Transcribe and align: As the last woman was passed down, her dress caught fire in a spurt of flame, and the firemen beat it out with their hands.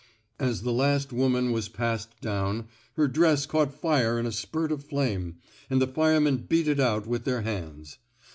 As 0.39 0.63
the 0.63 0.73
last 0.73 1.13
woman 1.13 1.51
was 1.51 1.69
passed 1.69 2.19
down, 2.21 2.65
her 2.95 3.07
dress 3.07 3.45
caught 3.45 3.71
fire 3.71 4.17
in 4.17 4.25
a 4.25 4.31
spurt 4.31 4.71
of 4.71 4.83
flame, 4.83 5.35
and 5.69 5.79
the 5.79 5.85
firemen 5.85 6.37
beat 6.49 6.67
it 6.67 6.79
out 6.79 7.05
with 7.05 7.23
their 7.23 7.43
hands. 7.43 7.99